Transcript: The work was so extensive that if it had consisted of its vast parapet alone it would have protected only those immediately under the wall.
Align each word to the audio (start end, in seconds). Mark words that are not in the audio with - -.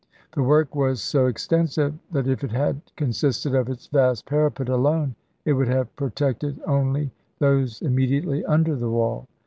The 0.31 0.41
work 0.41 0.73
was 0.73 0.99
so 0.99 1.27
extensive 1.27 1.93
that 2.11 2.27
if 2.27 2.43
it 2.43 2.49
had 2.51 2.81
consisted 2.95 3.53
of 3.53 3.69
its 3.69 3.85
vast 3.85 4.25
parapet 4.25 4.67
alone 4.67 5.13
it 5.45 5.53
would 5.53 5.67
have 5.67 5.95
protected 5.95 6.59
only 6.65 7.11
those 7.37 7.83
immediately 7.83 8.43
under 8.45 8.75
the 8.75 8.89
wall. 8.89 9.27